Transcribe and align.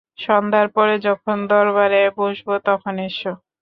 সন্ধ্যার 0.19 0.67
পরে 0.75 0.95
যখন 1.07 1.37
দরবারে 1.51 2.01
বসব 2.17 2.47
তখন 2.67 2.93
এসো। 3.07 3.31